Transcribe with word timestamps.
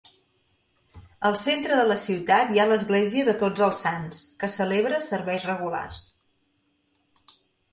Al 1.29 1.35
centre 1.41 1.75
de 1.79 1.83
la 1.89 1.97
ciutat 2.03 2.53
hi 2.55 2.61
ha 2.63 2.65
l'església 2.71 3.27
de 3.27 3.37
Tots 3.43 3.65
els 3.67 3.83
Sants, 3.87 4.23
que 4.41 4.51
celebra 4.55 5.01
serveis 5.11 5.47
regulars. 5.51 6.01